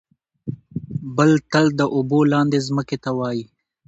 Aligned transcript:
بل 1.17 1.31
تل 1.51 1.65
د 1.79 1.81
اوبو 1.95 2.19
لاندې 2.33 2.57
ځمکې 2.67 2.97
ته 3.03 3.09
وايي. 3.19 3.43